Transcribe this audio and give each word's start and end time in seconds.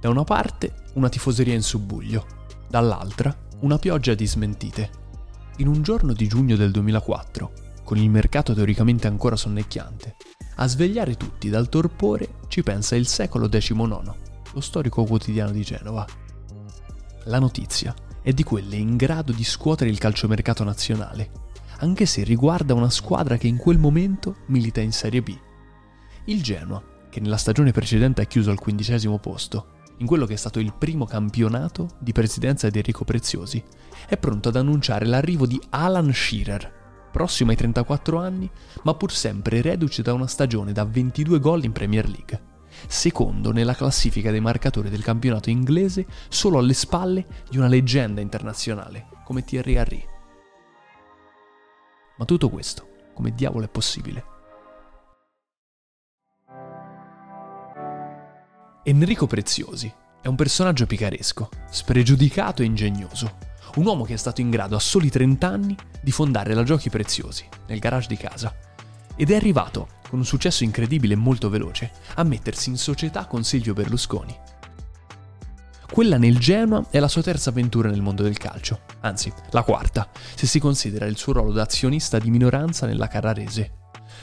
Da 0.00 0.08
una 0.08 0.24
parte 0.24 0.74
una 0.94 1.08
tifoseria 1.08 1.54
in 1.54 1.62
subbuglio, 1.62 2.26
dall'altra 2.68 3.34
una 3.60 3.78
pioggia 3.78 4.14
di 4.14 4.26
smentite. 4.26 4.90
In 5.58 5.68
un 5.68 5.82
giorno 5.82 6.12
di 6.12 6.26
giugno 6.26 6.56
del 6.56 6.70
2004, 6.70 7.52
con 7.84 7.98
il 7.98 8.10
mercato 8.10 8.54
teoricamente 8.54 9.06
ancora 9.06 9.36
sonnecchiante, 9.36 10.16
a 10.56 10.66
svegliare 10.66 11.16
tutti 11.16 11.48
dal 11.48 11.68
torpore 11.68 12.40
ci 12.48 12.62
pensa 12.62 12.96
il 12.96 13.06
secolo 13.06 13.48
XIX, 13.48 14.12
lo 14.52 14.60
storico 14.60 15.04
quotidiano 15.04 15.52
di 15.52 15.62
Genova. 15.62 16.04
La 17.24 17.38
notizia 17.38 17.94
è 18.20 18.32
di 18.32 18.42
quelle 18.42 18.76
in 18.76 18.96
grado 18.96 19.32
di 19.32 19.44
scuotere 19.44 19.90
il 19.90 19.98
calciomercato 19.98 20.64
nazionale, 20.64 21.30
anche 21.78 22.06
se 22.06 22.22
riguarda 22.24 22.74
una 22.74 22.90
squadra 22.90 23.36
che 23.36 23.46
in 23.46 23.56
quel 23.56 23.78
momento 23.78 24.36
milita 24.46 24.80
in 24.80 24.92
Serie 24.92 25.22
B. 25.22 25.36
Il 26.24 26.42
Genoa, 26.42 26.82
che 27.12 27.20
nella 27.20 27.36
stagione 27.36 27.72
precedente 27.72 28.22
ha 28.22 28.24
chiuso 28.24 28.50
al 28.50 28.58
quindicesimo 28.58 29.18
posto, 29.18 29.80
in 29.98 30.06
quello 30.06 30.24
che 30.24 30.32
è 30.32 30.36
stato 30.36 30.60
il 30.60 30.72
primo 30.72 31.04
campionato 31.04 31.90
di 31.98 32.12
presidenza 32.12 32.70
di 32.70 32.78
Enrico 32.78 33.04
Preziosi, 33.04 33.62
è 34.08 34.16
pronto 34.16 34.48
ad 34.48 34.56
annunciare 34.56 35.04
l'arrivo 35.04 35.46
di 35.46 35.60
Alan 35.68 36.10
Shearer, 36.10 37.10
prossimo 37.12 37.50
ai 37.50 37.56
34 37.58 38.18
anni, 38.18 38.50
ma 38.84 38.94
pur 38.94 39.12
sempre 39.12 39.60
reduce 39.60 40.00
da 40.00 40.14
una 40.14 40.26
stagione 40.26 40.72
da 40.72 40.86
22 40.86 41.38
gol 41.38 41.64
in 41.64 41.72
Premier 41.72 42.08
League, 42.08 42.40
secondo 42.88 43.52
nella 43.52 43.74
classifica 43.74 44.30
dei 44.30 44.40
marcatori 44.40 44.88
del 44.88 45.04
campionato 45.04 45.50
inglese 45.50 46.06
solo 46.30 46.56
alle 46.56 46.72
spalle 46.72 47.26
di 47.50 47.58
una 47.58 47.68
leggenda 47.68 48.22
internazionale 48.22 49.08
come 49.26 49.44
Thierry 49.44 49.74
Henry. 49.74 50.02
Ma 52.16 52.24
tutto 52.24 52.48
questo, 52.48 52.88
come 53.12 53.34
diavolo 53.34 53.66
è 53.66 53.68
possibile? 53.68 54.31
Enrico 58.92 59.26
Preziosi 59.26 59.90
è 60.20 60.26
un 60.26 60.36
personaggio 60.36 60.84
picaresco, 60.84 61.48
spregiudicato 61.70 62.60
e 62.60 62.66
ingegnoso. 62.66 63.38
Un 63.76 63.86
uomo 63.86 64.04
che 64.04 64.12
è 64.12 64.18
stato 64.18 64.42
in 64.42 64.50
grado 64.50 64.76
a 64.76 64.80
soli 64.80 65.08
30 65.08 65.48
anni 65.48 65.74
di 66.02 66.10
fondare 66.10 66.52
la 66.52 66.62
Giochi 66.62 66.90
Preziosi 66.90 67.48
nel 67.68 67.78
garage 67.78 68.08
di 68.08 68.18
casa. 68.18 68.54
Ed 69.16 69.30
è 69.30 69.34
arrivato, 69.34 69.88
con 70.10 70.18
un 70.18 70.26
successo 70.26 70.62
incredibile 70.62 71.14
e 71.14 71.16
molto 71.16 71.48
veloce, 71.48 71.90
a 72.16 72.22
mettersi 72.22 72.68
in 72.68 72.76
società 72.76 73.24
con 73.24 73.44
Silvio 73.44 73.72
Berlusconi. 73.72 74.36
Quella 75.90 76.18
nel 76.18 76.38
Genoa 76.38 76.84
è 76.90 76.98
la 76.98 77.08
sua 77.08 77.22
terza 77.22 77.48
avventura 77.48 77.88
nel 77.88 78.02
mondo 78.02 78.22
del 78.22 78.36
calcio, 78.36 78.80
anzi 79.00 79.32
la 79.52 79.62
quarta, 79.62 80.10
se 80.34 80.46
si 80.46 80.58
considera 80.58 81.06
il 81.06 81.16
suo 81.16 81.32
ruolo 81.32 81.52
da 81.52 81.62
azionista 81.62 82.18
di 82.18 82.28
minoranza 82.28 82.84
nella 82.84 83.08
Carrarese. 83.08 83.72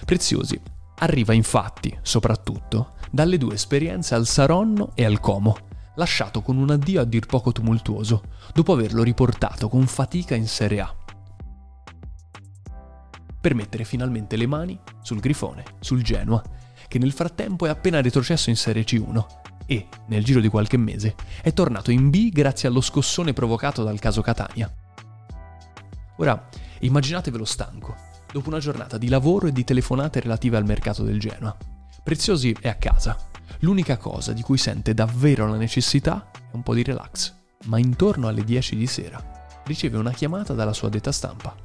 Preziosi 0.06 0.62
arriva 1.00 1.34
infatti, 1.34 1.98
soprattutto, 2.02 2.94
dalle 3.12 3.38
due 3.38 3.56
esperienze 3.56 4.16
al 4.16 4.26
Saronno 4.28 4.92
e 4.96 5.06
al 5.06 5.20
Como, 5.20 5.58
lasciato 5.96 6.42
con 6.42 6.58
un 6.58 6.72
addio 6.72 7.02
a 7.02 7.06
dir 7.06 7.26
poco 7.26 7.52
tumultuoso, 7.52 8.24
dopo 8.54 8.74
averlo 8.74 9.04
riportato 9.04 9.68
con 9.68 9.86
fatica 9.88 10.36
in 10.36 10.48
Serie 10.48 10.82
A. 10.82 10.96
Per 13.42 13.56
mettere 13.56 13.84
finalmente 13.86 14.36
le 14.36 14.48
mani 14.48 14.80
sul 15.02 15.20
Grifone, 15.20 15.64
sul 15.80 16.04
Genoa, 16.04 16.42
che 16.88 17.00
nel 17.00 17.12
frattempo 17.14 17.66
è 17.66 17.70
appena 17.70 18.02
retrocesso 18.02 18.50
in 18.50 18.56
Serie 18.56 18.84
C1 18.84 19.26
e, 19.66 19.88
nel 20.08 20.24
giro 20.24 20.42
di 20.42 20.50
qualche 20.50 20.78
mese, 20.78 21.16
è 21.42 21.54
tornato 21.54 21.92
in 21.92 22.10
B 22.10 22.30
grazie 22.32 22.68
allo 22.68 22.82
scossone 22.82 23.34
provocato 23.34 23.84
dal 23.84 24.00
caso 24.00 24.22
Catania. 24.22 24.74
Ora, 26.18 26.50
immaginatevelo 26.80 27.46
stanco, 27.46 27.96
dopo 28.32 28.50
una 28.50 28.60
giornata 28.60 28.98
di 28.98 29.10
lavoro 29.10 29.48
e 29.48 29.52
di 29.52 29.64
telefonate 29.64 30.20
relative 30.20 30.58
al 30.58 30.66
mercato 30.66 31.04
del 31.04 31.20
Genoa. 31.20 31.56
Preziosi 32.04 32.56
è 32.60 32.68
a 32.68 32.76
casa. 32.76 33.18
L'unica 33.60 33.98
cosa 33.98 34.34
di 34.34 34.42
cui 34.42 34.58
sente 34.58 34.94
davvero 34.94 35.48
la 35.48 35.58
necessità 35.58 36.30
è 36.32 36.56
un 36.56 36.64
po' 36.64 36.74
di 36.74 36.84
relax. 36.84 37.34
Ma 37.66 37.78
intorno 37.78 38.28
alle 38.28 38.44
10 38.44 38.76
di 38.76 38.88
sera 38.88 39.38
riceve 39.66 39.98
una 39.98 40.12
chiamata 40.12 40.54
dalla 40.54 40.74
sua 40.74 40.90
detta 40.90 41.12
stampa. 41.12 41.56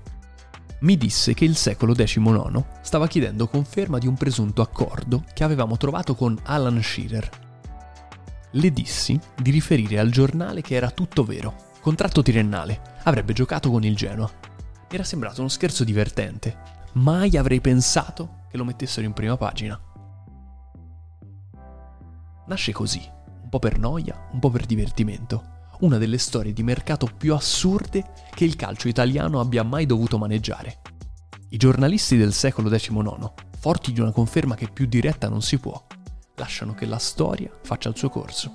Mi 0.81 0.99
disse 0.99 1.33
che 1.33 1.47
il 1.47 1.57
secolo 1.57 1.95
XIX 1.95 2.63
stava 2.83 3.07
chiedendo 3.07 3.49
conferma 3.49 3.99
di 3.99 4.07
un 4.07 4.15
presunto 4.15 4.61
accordo 4.61 5.25
che 5.33 5.45
avevamo 5.45 5.79
trovato 5.79 6.15
con 6.15 6.39
Alan 6.43 6.83
Shearer. 6.83 7.31
Le 8.51 8.71
dissi 8.71 9.19
di 9.41 9.51
riferire 9.51 9.99
al 9.99 10.11
giornale 10.11 10.61
che 10.61 10.75
era 10.75 10.91
tutto 10.91 11.25
vero. 11.25 11.73
Contratto 11.81 12.23
triennale, 12.23 12.99
avrebbe 13.05 13.33
giocato 13.33 13.71
con 13.71 13.83
il 13.83 13.97
Genoa. 13.97 14.31
Era 14.89 15.05
sembrato 15.05 15.41
uno 15.41 15.49
scherzo 15.49 15.85
divertente. 15.85 16.57
Mai 16.93 17.37
avrei 17.37 17.61
pensato 17.61 18.43
che 18.49 18.57
lo 18.57 18.65
mettessero 18.65 19.07
in 19.07 19.13
prima 19.13 19.37
pagina. 19.37 19.81
Nasce 22.47 22.73
così, 22.73 23.03
un 23.43 23.49
po' 23.49 23.59
per 23.59 23.79
noia, 23.79 24.29
un 24.33 24.39
po' 24.39 24.51
per 24.51 24.67
divertimento, 24.67 25.53
una 25.81 25.99
delle 25.99 26.19
storie 26.19 26.53
di 26.53 26.63
mercato 26.63 27.09
più 27.17 27.35
assurde 27.35 28.05
che 28.35 28.45
il 28.45 28.55
calcio 28.55 28.89
italiano 28.89 29.41
abbia 29.41 29.63
mai 29.63 29.87
dovuto 29.87 30.19
maneggiare. 30.19 30.81
I 31.49 31.57
giornalisti 31.57 32.17
del 32.17 32.33
secolo 32.33 32.69
XIX, 32.69 33.33
forti 33.59 33.93
di 33.93 34.01
una 34.01 34.13
conferma 34.13 34.55
che 34.55 34.69
più 34.69 34.87
diretta 34.87 35.29
non 35.29 35.43
si 35.43 35.59
può, 35.59 35.85
lasciano 36.37 36.75
che 36.75 36.87
la 36.87 36.99
storia 36.99 37.51
faccia 37.63 37.89
il 37.89 37.97
suo 37.97 38.09
corso. 38.11 38.55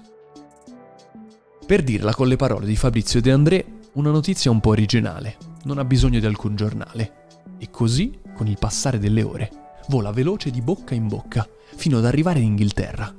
Per 1.66 1.84
dirla 1.84 2.14
con 2.14 2.28
le 2.28 2.36
parole 2.36 2.66
di 2.66 2.76
Fabrizio 2.76 3.22
De 3.22 3.32
André, 3.32 3.80
una 3.94 4.12
notizia 4.12 4.52
un 4.52 4.60
po' 4.60 4.70
originale, 4.70 5.38
non 5.64 5.78
ha 5.78 5.86
bisogno 5.86 6.20
di 6.20 6.26
alcun 6.26 6.56
giornale. 6.56 7.28
E 7.58 7.70
così, 7.70 8.20
con 8.36 8.48
il 8.48 8.58
passare 8.58 9.00
delle 9.00 9.24
ore, 9.24 9.52
vola 9.88 10.12
veloce 10.12 10.52
di 10.52 10.62
bocca 10.62 10.94
in 10.94 11.08
bocca, 11.08 11.48
fino 11.76 11.98
ad 11.98 12.06
arrivare 12.06 12.40
in 12.40 12.46
Inghilterra, 12.46 13.14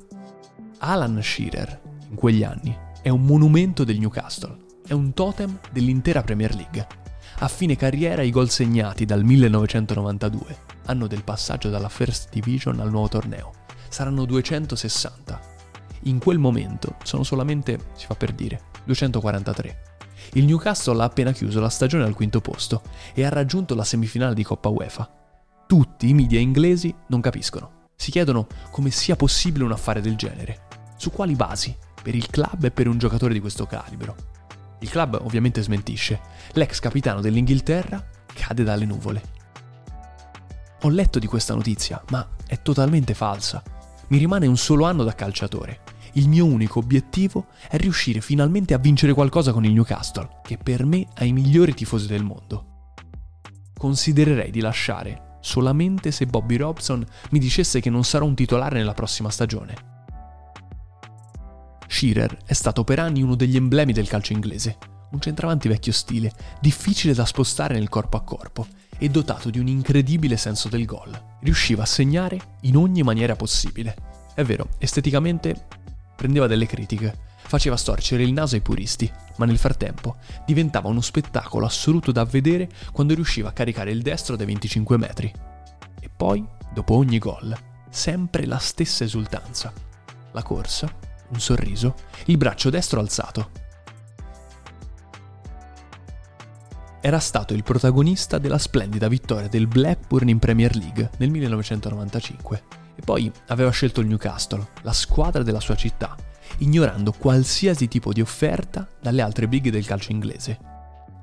Alan 0.78 1.20
Shearer, 1.22 1.80
in 2.08 2.14
quegli 2.14 2.42
anni, 2.42 2.76
è 3.02 3.08
un 3.08 3.22
monumento 3.22 3.84
del 3.84 3.98
Newcastle, 3.98 4.56
è 4.86 4.92
un 4.92 5.12
totem 5.12 5.58
dell'intera 5.70 6.22
Premier 6.22 6.54
League. 6.54 6.86
A 7.40 7.48
fine 7.48 7.76
carriera 7.76 8.22
i 8.22 8.30
gol 8.30 8.48
segnati 8.48 9.04
dal 9.04 9.24
1992, 9.24 10.56
anno 10.86 11.06
del 11.06 11.22
passaggio 11.22 11.68
dalla 11.68 11.88
First 11.88 12.30
Division 12.30 12.80
al 12.80 12.90
nuovo 12.90 13.08
torneo, 13.08 13.52
saranno 13.88 14.24
260. 14.24 15.40
In 16.04 16.18
quel 16.18 16.38
momento 16.38 16.96
sono 17.02 17.24
solamente, 17.24 17.78
si 17.94 18.06
fa 18.06 18.14
per 18.14 18.32
dire, 18.32 18.62
243. 18.84 19.89
Il 20.32 20.44
Newcastle 20.44 21.00
ha 21.02 21.04
appena 21.04 21.32
chiuso 21.32 21.60
la 21.60 21.68
stagione 21.68 22.04
al 22.04 22.14
quinto 22.14 22.40
posto 22.40 22.82
e 23.14 23.24
ha 23.24 23.28
raggiunto 23.28 23.74
la 23.74 23.84
semifinale 23.84 24.34
di 24.34 24.44
Coppa 24.44 24.68
UEFA. 24.68 25.10
Tutti 25.66 26.08
i 26.08 26.14
media 26.14 26.40
inglesi 26.40 26.94
non 27.08 27.20
capiscono. 27.20 27.88
Si 27.96 28.10
chiedono 28.10 28.46
come 28.70 28.90
sia 28.90 29.16
possibile 29.16 29.64
un 29.64 29.72
affare 29.72 30.00
del 30.00 30.16
genere. 30.16 30.68
Su 30.96 31.10
quali 31.10 31.34
basi? 31.34 31.76
Per 32.02 32.14
il 32.14 32.28
club 32.28 32.64
e 32.64 32.70
per 32.70 32.88
un 32.88 32.98
giocatore 32.98 33.32
di 33.32 33.40
questo 33.40 33.66
calibro. 33.66 34.16
Il 34.80 34.88
club 34.88 35.20
ovviamente 35.22 35.62
smentisce. 35.62 36.20
L'ex 36.52 36.80
capitano 36.80 37.20
dell'Inghilterra 37.20 38.04
cade 38.32 38.64
dalle 38.64 38.86
nuvole. 38.86 39.22
Ho 40.82 40.88
letto 40.88 41.18
di 41.18 41.26
questa 41.26 41.54
notizia, 41.54 42.02
ma 42.08 42.26
è 42.46 42.62
totalmente 42.62 43.12
falsa. 43.12 43.62
Mi 44.08 44.18
rimane 44.18 44.46
un 44.46 44.56
solo 44.56 44.86
anno 44.86 45.04
da 45.04 45.14
calciatore. 45.14 45.80
Il 46.14 46.28
mio 46.28 46.44
unico 46.44 46.78
obiettivo 46.78 47.46
è 47.68 47.76
riuscire 47.76 48.20
finalmente 48.20 48.74
a 48.74 48.78
vincere 48.78 49.12
qualcosa 49.12 49.52
con 49.52 49.64
il 49.64 49.72
Newcastle, 49.72 50.40
che 50.42 50.56
per 50.56 50.84
me 50.84 51.06
ha 51.14 51.24
i 51.24 51.32
migliori 51.32 51.74
tifosi 51.74 52.06
del 52.06 52.24
mondo. 52.24 52.92
Considererei 53.76 54.50
di 54.50 54.60
lasciare 54.60 55.38
solamente 55.40 56.10
se 56.10 56.26
Bobby 56.26 56.56
Robson 56.56 57.04
mi 57.30 57.38
dicesse 57.38 57.80
che 57.80 57.90
non 57.90 58.04
sarò 58.04 58.26
un 58.26 58.34
titolare 58.34 58.76
nella 58.76 58.94
prossima 58.94 59.30
stagione. 59.30 59.88
Shearer 61.86 62.38
è 62.44 62.52
stato 62.52 62.84
per 62.84 62.98
anni 62.98 63.22
uno 63.22 63.34
degli 63.34 63.56
emblemi 63.56 63.92
del 63.92 64.08
calcio 64.08 64.32
inglese, 64.32 64.78
un 65.10 65.20
centravanti 65.20 65.66
vecchio 65.68 65.92
stile, 65.92 66.32
difficile 66.60 67.14
da 67.14 67.24
spostare 67.24 67.74
nel 67.74 67.88
corpo 67.88 68.16
a 68.16 68.22
corpo 68.22 68.66
e 68.96 69.08
dotato 69.08 69.50
di 69.50 69.58
un 69.58 69.66
incredibile 69.66 70.36
senso 70.36 70.68
del 70.68 70.84
gol. 70.84 71.10
Riusciva 71.40 71.82
a 71.82 71.86
segnare 71.86 72.58
in 72.62 72.76
ogni 72.76 73.02
maniera 73.02 73.34
possibile. 73.34 73.96
È 74.34 74.44
vero, 74.44 74.68
esteticamente 74.78 75.66
prendeva 76.20 76.46
delle 76.46 76.66
critiche, 76.66 77.16
faceva 77.46 77.78
storcere 77.78 78.22
il 78.22 78.34
naso 78.34 78.54
ai 78.54 78.60
puristi, 78.60 79.10
ma 79.36 79.46
nel 79.46 79.56
frattempo 79.56 80.16
diventava 80.44 80.88
uno 80.88 81.00
spettacolo 81.00 81.64
assoluto 81.64 82.12
da 82.12 82.24
vedere 82.24 82.68
quando 82.92 83.14
riusciva 83.14 83.48
a 83.48 83.52
caricare 83.52 83.90
il 83.90 84.02
destro 84.02 84.36
dai 84.36 84.44
25 84.44 84.98
metri. 84.98 85.32
E 85.98 86.10
poi, 86.14 86.46
dopo 86.74 86.94
ogni 86.94 87.16
gol, 87.16 87.56
sempre 87.88 88.44
la 88.44 88.58
stessa 88.58 89.02
esultanza. 89.02 89.72
La 90.32 90.42
corsa 90.42 90.92
un 91.30 91.40
sorriso, 91.40 91.94
il 92.26 92.36
braccio 92.36 92.68
destro 92.68 93.00
alzato. 93.00 93.50
Era 97.00 97.18
stato 97.18 97.54
il 97.54 97.62
protagonista 97.62 98.36
della 98.36 98.58
splendida 98.58 99.08
vittoria 99.08 99.48
del 99.48 99.66
Blackburn 99.66 100.28
in 100.28 100.38
Premier 100.38 100.76
League 100.76 101.12
nel 101.16 101.30
1995 101.30 102.62
e 103.00 103.02
poi 103.02 103.32
aveva 103.46 103.70
scelto 103.70 104.00
il 104.00 104.06
Newcastle, 104.06 104.68
la 104.82 104.92
squadra 104.92 105.42
della 105.42 105.58
sua 105.58 105.74
città, 105.74 106.14
ignorando 106.58 107.12
qualsiasi 107.12 107.88
tipo 107.88 108.12
di 108.12 108.20
offerta 108.20 108.86
dalle 109.00 109.22
altre 109.22 109.48
big 109.48 109.70
del 109.70 109.86
calcio 109.86 110.12
inglese. 110.12 110.58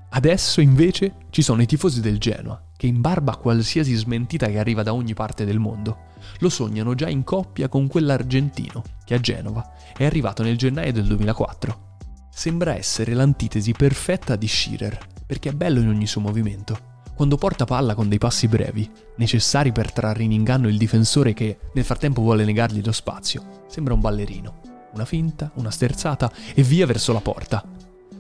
Adesso 0.10 0.60
invece 0.60 1.14
ci 1.30 1.44
sono 1.44 1.62
i 1.62 1.68
tifosi 1.68 2.02
del 2.02 2.18
Genoa, 2.18 2.60
che 2.76 2.88
in 2.88 3.00
barba 3.00 3.34
a 3.34 3.38
qualsiasi 3.38 3.94
smentita 3.94 4.48
che 4.48 4.58
arriva 4.58 4.82
da 4.82 4.94
ogni 4.94 5.14
parte 5.14 5.46
del 5.46 5.60
mondo, 5.60 6.06
lo 6.40 6.50
sognano 6.50 6.96
già 6.96 7.10
in 7.10 7.24
coppia 7.24 7.70
con 7.70 7.88
quell'argentino 7.88 8.84
che 9.06 9.14
a 9.14 9.20
Genova 9.20 9.74
è 9.96 10.04
arrivato 10.04 10.42
nel 10.42 10.58
gennaio 10.58 10.92
del 10.94 11.06
2004. 11.06 11.86
Sembra 12.32 12.76
essere 12.76 13.14
l'antitesi 13.14 13.72
perfetta 13.72 14.36
di 14.36 14.48
Shearer, 14.48 14.98
perché 15.28 15.50
è 15.50 15.54
bello 15.54 15.80
in 15.80 15.90
ogni 15.90 16.08
suo 16.08 16.22
movimento. 16.22 16.96
Quando 17.18 17.38
porta 17.38 17.66
palla 17.66 17.96
con 17.96 18.10
dei 18.10 18.20
passi 18.20 18.48
brevi, 18.48 18.88
necessari 19.16 19.72
per 19.72 19.92
trarre 19.92 20.22
in 20.22 20.32
inganno 20.32 20.68
il 20.68 20.78
difensore 20.78 21.34
che 21.34 21.58
nel 21.74 21.84
frattempo 21.84 22.22
vuole 22.22 22.46
negargli 22.46 22.86
lo 22.86 22.92
spazio, 22.92 23.64
sembra 23.68 23.96
un 23.96 24.02
ballerino. 24.02 24.62
Una 24.94 25.04
finta, 25.04 25.50
una 25.56 25.72
sterzata 25.72 26.32
e 26.54 26.62
via 26.62 26.86
verso 26.86 27.14
la 27.14 27.20
porta, 27.20 27.66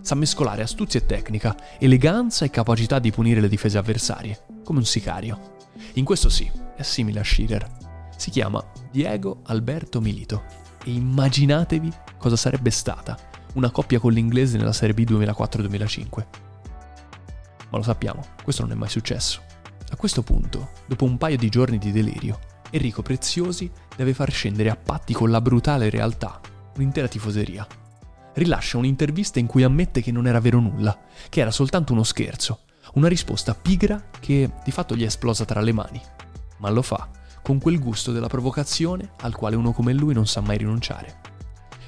sa 0.01 0.15
mescolare 0.15 0.63
astuzia 0.63 0.99
e 0.99 1.05
tecnica, 1.05 1.55
eleganza 1.77 2.44
e 2.44 2.49
capacità 2.49 2.97
di 2.97 3.11
punire 3.11 3.39
le 3.39 3.49
difese 3.49 3.77
avversarie, 3.77 4.63
come 4.63 4.79
un 4.79 4.85
sicario. 4.85 5.57
In 5.94 6.03
questo 6.03 6.29
sì, 6.29 6.49
è 6.75 6.81
simile 6.81 7.19
a 7.19 7.23
Schirer. 7.23 7.69
Si 8.17 8.31
chiama 8.31 8.65
Diego 8.89 9.41
Alberto 9.44 10.01
Milito 10.01 10.44
e 10.83 10.89
immaginatevi 10.91 11.91
cosa 12.17 12.35
sarebbe 12.35 12.71
stata 12.71 13.15
una 13.53 13.69
coppia 13.69 13.99
con 13.99 14.11
l'inglese 14.11 14.57
nella 14.57 14.73
Serie 14.73 14.95
B 14.95 15.07
2004-2005. 15.07 16.46
Ma 17.69 17.77
lo 17.77 17.83
sappiamo, 17.83 18.25
questo 18.43 18.63
non 18.63 18.71
è 18.71 18.75
mai 18.75 18.89
successo. 18.89 19.41
A 19.89 19.95
questo 19.95 20.21
punto, 20.21 20.71
dopo 20.85 21.05
un 21.05 21.17
paio 21.17 21.37
di 21.37 21.49
giorni 21.49 21.77
di 21.77 21.91
delirio, 21.91 22.39
Enrico 22.69 23.01
Preziosi 23.01 23.71
deve 23.95 24.13
far 24.13 24.31
scendere 24.31 24.69
a 24.69 24.75
patti 24.75 25.13
con 25.13 25.29
la 25.29 25.41
brutale 25.41 25.89
realtà 25.89 26.39
un'intera 26.75 27.07
tifoseria 27.07 27.65
rilascia 28.37 28.77
un'intervista 28.77 29.39
in 29.39 29.47
cui 29.47 29.63
ammette 29.63 30.01
che 30.01 30.11
non 30.11 30.27
era 30.27 30.39
vero 30.39 30.59
nulla, 30.59 30.97
che 31.29 31.41
era 31.41 31.51
soltanto 31.51 31.93
uno 31.93 32.03
scherzo, 32.03 32.61
una 32.93 33.07
risposta 33.07 33.55
pigra 33.55 34.09
che 34.19 34.49
di 34.63 34.71
fatto 34.71 34.95
gli 34.95 35.03
è 35.03 35.07
esplosa 35.07 35.43
tra 35.43 35.59
le 35.61 35.73
mani. 35.73 36.01
Ma 36.57 36.69
lo 36.69 36.81
fa 36.81 37.09
con 37.41 37.59
quel 37.59 37.79
gusto 37.79 38.11
della 38.11 38.27
provocazione 38.27 39.11
al 39.21 39.35
quale 39.35 39.55
uno 39.55 39.71
come 39.71 39.93
lui 39.93 40.13
non 40.13 40.27
sa 40.27 40.41
mai 40.41 40.57
rinunciare. 40.57 41.19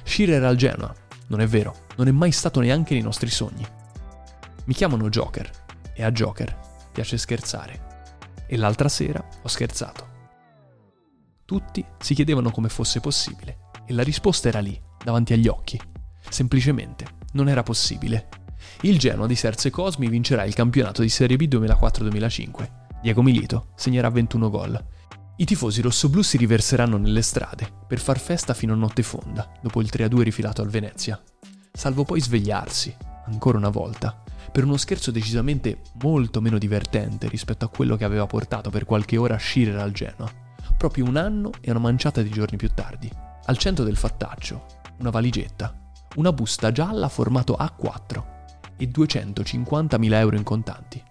Shearer 0.02 0.42
al 0.44 0.56
Genoa, 0.56 0.94
non 1.28 1.40
è 1.40 1.46
vero, 1.46 1.86
non 1.96 2.08
è 2.08 2.10
mai 2.10 2.32
stato 2.32 2.60
neanche 2.60 2.94
nei 2.94 3.02
nostri 3.02 3.30
sogni. 3.30 3.66
Mi 4.64 4.74
chiamano 4.74 5.08
Joker 5.08 5.50
e 5.94 6.04
a 6.04 6.10
Joker 6.10 6.58
piace 6.92 7.16
scherzare. 7.16 7.88
E 8.46 8.56
l'altra 8.56 8.88
sera 8.88 9.24
ho 9.42 9.48
scherzato. 9.48 10.08
Tutti 11.44 11.84
si 11.98 12.14
chiedevano 12.14 12.50
come 12.50 12.68
fosse 12.68 13.00
possibile 13.00 13.70
e 13.86 13.92
la 13.92 14.02
risposta 14.02 14.48
era 14.48 14.60
lì, 14.60 14.80
davanti 15.02 15.32
agli 15.32 15.48
occhi. 15.48 15.80
Semplicemente 16.28 17.06
non 17.32 17.48
era 17.48 17.62
possibile. 17.62 18.28
Il 18.82 18.98
Genoa 18.98 19.26
di 19.26 19.34
Serse 19.34 19.70
Cosmi 19.70 20.08
vincerà 20.08 20.44
il 20.44 20.54
campionato 20.54 21.02
di 21.02 21.08
Serie 21.08 21.36
B 21.36 21.42
2004-2005. 21.48 22.70
Diego 23.02 23.22
Milito 23.22 23.68
segnerà 23.74 24.10
21 24.10 24.50
gol. 24.50 24.84
I 25.36 25.44
tifosi 25.44 25.80
rossoblù 25.80 26.22
si 26.22 26.36
riverseranno 26.36 26.98
nelle 26.98 27.22
strade 27.22 27.66
per 27.86 27.98
far 27.98 28.18
festa 28.18 28.52
fino 28.52 28.74
a 28.74 28.76
notte 28.76 29.02
fonda, 29.02 29.50
dopo 29.62 29.80
il 29.80 29.88
3-2 29.90 30.20
rifilato 30.20 30.60
al 30.60 30.68
Venezia, 30.68 31.18
salvo 31.72 32.04
poi 32.04 32.20
svegliarsi, 32.20 32.94
ancora 33.24 33.56
una 33.56 33.70
volta, 33.70 34.22
per 34.52 34.64
uno 34.64 34.76
scherzo 34.76 35.10
decisamente 35.10 35.80
molto 36.02 36.40
meno 36.40 36.58
divertente 36.58 37.28
rispetto 37.28 37.64
a 37.64 37.68
quello 37.68 37.96
che 37.96 38.04
aveva 38.04 38.26
portato 38.26 38.70
per 38.70 38.84
qualche 38.84 39.16
ora 39.16 39.34
a 39.34 39.38
Schirer 39.38 39.78
al 39.78 39.92
Genoa, 39.92 40.30
proprio 40.76 41.04
un 41.04 41.16
anno 41.16 41.50
e 41.60 41.70
una 41.70 41.80
manciata 41.80 42.22
di 42.22 42.30
giorni 42.30 42.56
più 42.56 42.70
tardi. 42.74 43.10
Al 43.44 43.56
centro 43.56 43.84
del 43.84 43.96
fattaccio, 43.96 44.66
una 44.98 45.10
valigetta 45.10 45.80
una 46.16 46.32
busta 46.32 46.72
gialla 46.72 47.08
formato 47.08 47.56
A4 47.58 48.24
e 48.76 48.88
250.000 48.88 50.12
euro 50.14 50.36
in 50.36 50.42
contanti. 50.42 51.02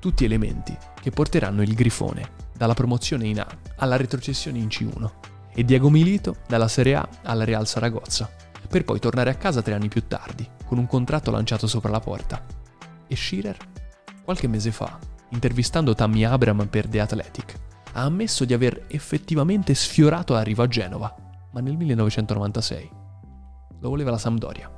Tutti 0.00 0.24
elementi 0.24 0.76
che 1.00 1.10
porteranno 1.10 1.62
il 1.62 1.74
Grifone 1.74 2.36
dalla 2.56 2.74
promozione 2.74 3.28
in 3.28 3.38
A 3.40 3.46
alla 3.76 3.96
retrocessione 3.96 4.58
in 4.58 4.66
C1 4.66 5.10
e 5.54 5.64
Diego 5.64 5.88
Milito 5.88 6.38
dalla 6.48 6.68
Serie 6.68 6.96
A 6.96 7.08
alla 7.22 7.44
Real 7.44 7.66
Saragozza, 7.66 8.28
per 8.68 8.84
poi 8.84 8.98
tornare 8.98 9.30
a 9.30 9.34
casa 9.34 9.62
tre 9.62 9.74
anni 9.74 9.88
più 9.88 10.06
tardi, 10.08 10.48
con 10.68 10.78
un 10.78 10.86
contratto 10.86 11.30
lanciato 11.30 11.66
sopra 11.66 11.90
la 11.90 11.98
porta. 11.98 12.44
E 13.06 13.16
Schirer? 13.16 13.56
Qualche 14.22 14.46
mese 14.46 14.70
fa, 14.70 14.98
intervistando 15.30 15.94
Tammy 15.94 16.24
Abram 16.24 16.66
per 16.66 16.86
The 16.86 17.00
Athletic, 17.00 17.58
ha 17.94 18.02
ammesso 18.02 18.44
di 18.44 18.52
aver 18.52 18.84
effettivamente 18.88 19.74
sfiorato 19.74 20.34
l'arrivo 20.34 20.62
a 20.62 20.68
Genova, 20.68 21.14
ma 21.52 21.60
nel 21.60 21.76
1996 21.76 22.90
lo 23.80 23.88
voleva 23.88 24.10
la 24.10 24.18
Sampdoria. 24.18 24.77